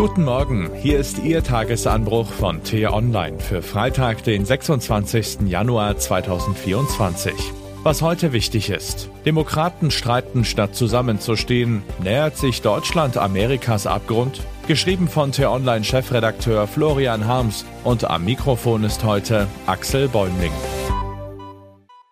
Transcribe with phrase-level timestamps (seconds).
[0.00, 5.40] Guten Morgen, hier ist Ihr Tagesanbruch von T-Online für Freitag, den 26.
[5.46, 7.34] Januar 2024.
[7.82, 9.10] Was heute wichtig ist.
[9.26, 11.82] Demokraten streiten statt zusammenzustehen.
[12.02, 14.40] Nähert sich Deutschland Amerikas Abgrund?
[14.66, 20.52] Geschrieben von T-Online-Chefredakteur Florian Harms und am Mikrofon ist heute Axel Bäumling.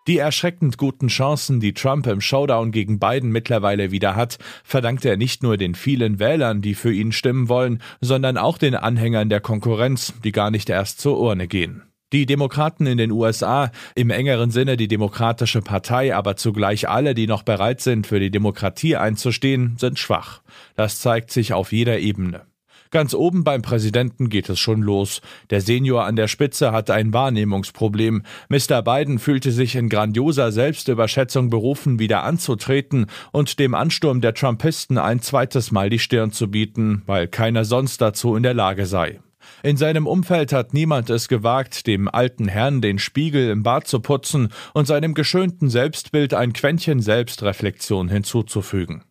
[0.09, 5.17] Die erschreckend guten Chancen, die Trump im Showdown gegen Biden mittlerweile wieder hat, verdankt er
[5.17, 9.39] nicht nur den vielen Wählern, die für ihn stimmen wollen, sondern auch den Anhängern der
[9.39, 11.83] Konkurrenz, die gar nicht erst zur Urne gehen.
[12.11, 17.27] Die Demokraten in den USA, im engeren Sinne die Demokratische Partei, aber zugleich alle, die
[17.27, 20.41] noch bereit sind, für die Demokratie einzustehen, sind schwach.
[20.75, 22.47] Das zeigt sich auf jeder Ebene.
[22.91, 25.21] Ganz oben beim Präsidenten geht es schon los.
[25.51, 28.23] Der Senior an der Spitze hat ein Wahrnehmungsproblem.
[28.49, 28.81] Mr.
[28.81, 35.21] Biden fühlte sich in grandioser Selbstüberschätzung berufen, wieder anzutreten und dem Ansturm der Trumpisten ein
[35.21, 39.19] zweites Mal die Stirn zu bieten, weil keiner sonst dazu in der Lage sei.
[39.61, 43.99] In seinem Umfeld hat niemand es gewagt, dem alten Herrn den Spiegel im Bad zu
[43.99, 49.03] putzen und seinem geschönten Selbstbild ein Quäntchen Selbstreflexion hinzuzufügen.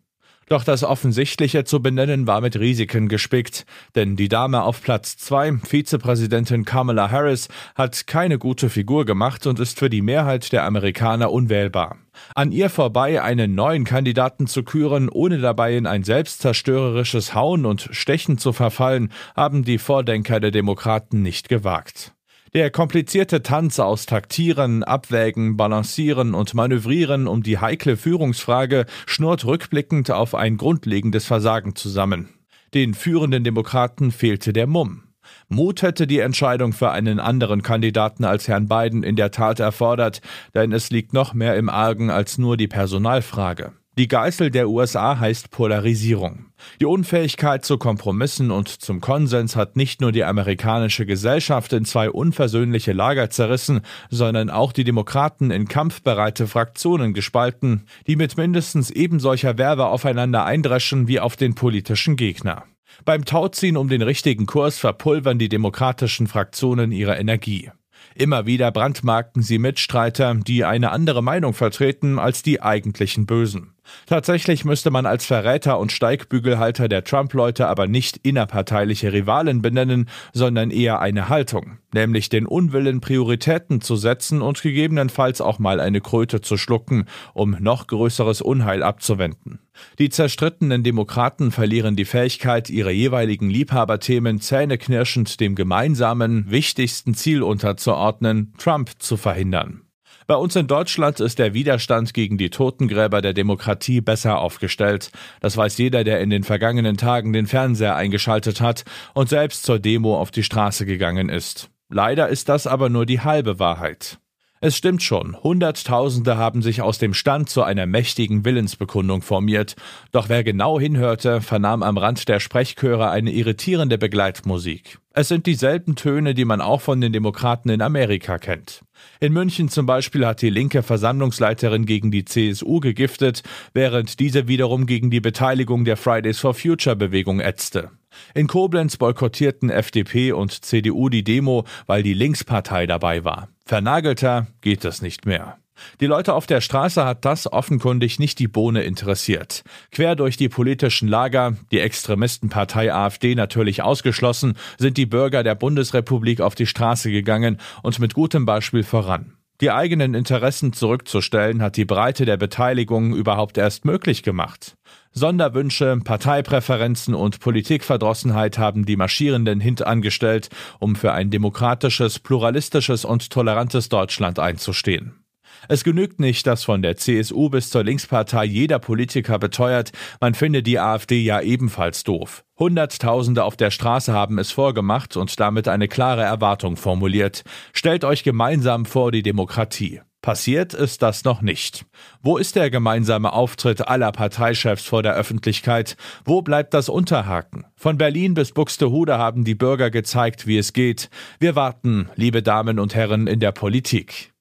[0.49, 5.53] Doch das Offensichtliche zu benennen war mit Risiken gespickt, denn die Dame auf Platz zwei,
[5.53, 11.31] Vizepräsidentin Kamala Harris, hat keine gute Figur gemacht und ist für die Mehrheit der Amerikaner
[11.31, 11.97] unwählbar.
[12.33, 17.87] An ihr vorbei einen neuen Kandidaten zu küren, ohne dabei in ein selbstzerstörerisches Hauen und
[17.91, 22.15] Stechen zu verfallen, haben die Vordenker der Demokraten nicht gewagt.
[22.55, 30.09] Der komplizierte Tanz aus Taktieren, Abwägen, Balancieren und Manövrieren um die heikle Führungsfrage schnurrt rückblickend
[30.09, 32.29] auf ein grundlegendes Versagen zusammen.
[32.73, 35.03] Den führenden Demokraten fehlte der Mumm.
[35.47, 40.21] Mut hätte die Entscheidung für einen anderen Kandidaten als Herrn Biden in der Tat erfordert,
[40.55, 43.73] denn es liegt noch mehr im Argen als nur die Personalfrage.
[43.99, 46.45] Die Geißel der USA heißt Polarisierung.
[46.79, 52.09] Die Unfähigkeit zu Kompromissen und zum Konsens hat nicht nur die amerikanische Gesellschaft in zwei
[52.09, 59.57] unversöhnliche Lager zerrissen, sondern auch die Demokraten in kampfbereite Fraktionen gespalten, die mit mindestens ebensolcher
[59.57, 62.63] Werbe aufeinander eindreschen wie auf den politischen Gegner.
[63.03, 67.69] Beim Tauziehen um den richtigen Kurs verpulvern die demokratischen Fraktionen ihre Energie.
[68.15, 73.73] Immer wieder brandmarkten sie Mitstreiter, die eine andere Meinung vertreten als die eigentlichen Bösen.
[74.05, 80.71] Tatsächlich müsste man als Verräter und Steigbügelhalter der Trump-Leute aber nicht innerparteiliche Rivalen benennen, sondern
[80.71, 86.41] eher eine Haltung, nämlich den Unwillen, Prioritäten zu setzen und gegebenenfalls auch mal eine Kröte
[86.41, 89.59] zu schlucken, um noch größeres Unheil abzuwenden.
[89.97, 98.53] Die zerstrittenen Demokraten verlieren die Fähigkeit, ihre jeweiligen Liebhaberthemen zähneknirschend dem gemeinsamen, wichtigsten Ziel unterzuordnen,
[98.57, 99.81] Trump zu verhindern.
[100.29, 105.11] Bei uns in Deutschland ist der Widerstand gegen die Totengräber der Demokratie besser aufgestellt.
[105.41, 108.85] Das weiß jeder, der in den vergangenen Tagen den Fernseher eingeschaltet hat
[109.15, 111.71] und selbst zur Demo auf die Straße gegangen ist.
[111.91, 114.19] Leider ist das aber nur die halbe Wahrheit.
[114.61, 119.77] Es stimmt schon, Hunderttausende haben sich aus dem Stand zu einer mächtigen Willensbekundung formiert.
[120.11, 124.99] Doch wer genau hinhörte, vernahm am Rand der Sprechchöre eine irritierende Begleitmusik.
[125.13, 128.81] Es sind dieselben Töne, die man auch von den Demokraten in Amerika kennt.
[129.21, 133.43] In München zum Beispiel hat die linke Versammlungsleiterin gegen die CSU gegiftet,
[133.73, 137.91] während diese wiederum gegen die Beteiligung der Fridays for Future Bewegung ätzte.
[138.33, 143.49] In Koblenz boykottierten FDP und CDU die Demo, weil die Linkspartei dabei war.
[143.65, 145.57] Vernagelter geht es nicht mehr.
[146.01, 149.63] Die Leute auf der Straße hat das offenkundig nicht die Bohne interessiert.
[149.91, 156.41] Quer durch die politischen Lager, die Extremistenpartei AfD natürlich ausgeschlossen, sind die Bürger der Bundesrepublik
[156.41, 159.33] auf die Straße gegangen und mit gutem Beispiel voran.
[159.61, 164.75] Die eigenen Interessen zurückzustellen hat die Breite der Beteiligung überhaupt erst möglich gemacht.
[165.11, 170.49] Sonderwünsche, Parteipräferenzen und Politikverdrossenheit haben die Marschierenden hintangestellt,
[170.79, 175.19] um für ein demokratisches, pluralistisches und tolerantes Deutschland einzustehen.
[175.67, 180.63] Es genügt nicht, dass von der CSU bis zur Linkspartei jeder Politiker beteuert, man finde
[180.63, 182.43] die AfD ja ebenfalls doof.
[182.57, 187.43] Hunderttausende auf der Straße haben es vorgemacht und damit eine klare Erwartung formuliert.
[187.73, 190.01] Stellt euch gemeinsam vor die Demokratie.
[190.29, 191.87] Passiert ist das noch nicht.
[192.21, 195.97] Wo ist der gemeinsame Auftritt aller Parteichefs vor der Öffentlichkeit?
[196.23, 197.65] Wo bleibt das Unterhaken?
[197.75, 201.09] Von Berlin bis Buxtehude haben die Bürger gezeigt, wie es geht.
[201.39, 204.31] Wir warten, liebe Damen und Herren in der Politik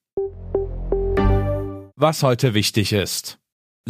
[2.01, 3.41] was heute wichtig ist.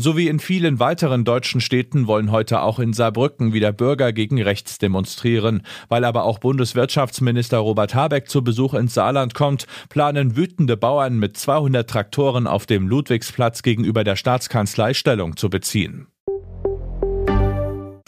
[0.00, 4.40] So wie in vielen weiteren deutschen Städten wollen heute auch in Saarbrücken wieder Bürger gegen
[4.40, 5.62] rechts demonstrieren.
[5.88, 11.36] Weil aber auch Bundeswirtschaftsminister Robert Habeck zu Besuch ins Saarland kommt, planen wütende Bauern mit
[11.36, 16.06] 200 Traktoren auf dem Ludwigsplatz gegenüber der Staatskanzlei Stellung zu beziehen.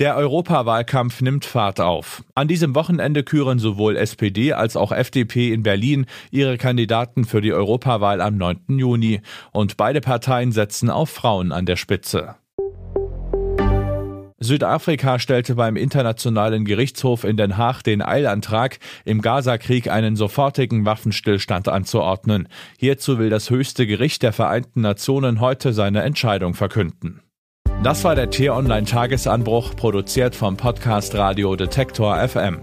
[0.00, 2.24] Der Europawahlkampf nimmt Fahrt auf.
[2.34, 7.52] An diesem Wochenende küren sowohl SPD als auch FDP in Berlin ihre Kandidaten für die
[7.52, 8.78] Europawahl am 9.
[8.78, 9.20] Juni.
[9.52, 12.36] Und beide Parteien setzen auf Frauen an der Spitze.
[14.38, 21.68] Südafrika stellte beim Internationalen Gerichtshof in Den Haag den Eilantrag, im Gazakrieg einen sofortigen Waffenstillstand
[21.68, 22.48] anzuordnen.
[22.78, 27.20] Hierzu will das höchste Gericht der Vereinten Nationen heute seine Entscheidung verkünden.
[27.82, 32.60] Das war der T-Online-Tagesanbruch, produziert vom Podcast Radio Detektor FM.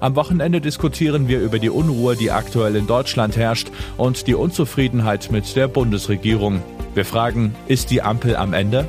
[0.00, 5.30] Am Wochenende diskutieren wir über die Unruhe, die aktuell in Deutschland herrscht und die Unzufriedenheit
[5.32, 6.62] mit der Bundesregierung.
[6.92, 8.86] Wir fragen, ist die Ampel am Ende?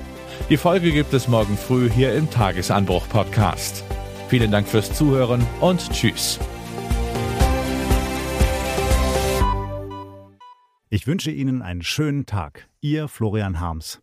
[0.50, 3.86] Die Folge gibt es morgen früh hier im Tagesanbruch-Podcast.
[4.28, 6.38] Vielen Dank fürs Zuhören und Tschüss.
[10.90, 12.68] Ich wünsche Ihnen einen schönen Tag.
[12.82, 14.02] Ihr Florian Harms.